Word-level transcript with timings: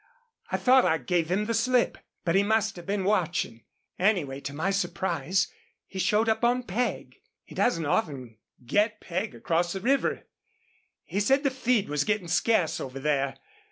I 0.51 0.57
thought 0.57 0.83
I 0.83 0.97
gave 0.97 1.29
him 1.29 1.45
the 1.45 1.53
slip. 1.53 1.95
But 2.25 2.33
he 2.33 2.41
must 2.41 2.75
have 2.75 2.87
been 2.87 3.03
watching. 3.03 3.65
Anyway, 3.99 4.39
to 4.39 4.51
my 4.51 4.71
surprise 4.71 5.47
he 5.85 5.99
showed 5.99 6.27
up 6.27 6.43
on 6.43 6.63
Peg. 6.63 7.21
He 7.43 7.53
doesn't 7.53 7.85
often 7.85 8.37
get 8.65 8.99
Peg 8.99 9.35
across 9.35 9.73
the 9.73 9.79
river. 9.79 10.23
He 11.03 11.19
said 11.19 11.43
the 11.43 11.51
feed 11.51 11.87
was 11.87 12.03
getting 12.03 12.29
scarce 12.29 12.79
over 12.79 12.99
there. 12.99 13.35